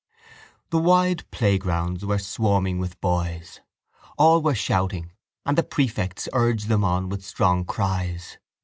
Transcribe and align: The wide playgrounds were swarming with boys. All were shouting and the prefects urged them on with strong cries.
The 0.71 0.79
wide 0.79 1.29
playgrounds 1.29 2.03
were 2.03 2.17
swarming 2.17 2.79
with 2.79 2.99
boys. 3.01 3.59
All 4.17 4.41
were 4.41 4.55
shouting 4.55 5.11
and 5.45 5.55
the 5.55 5.61
prefects 5.61 6.27
urged 6.33 6.69
them 6.69 6.83
on 6.83 7.07
with 7.09 7.23
strong 7.23 7.65
cries. 7.65 8.39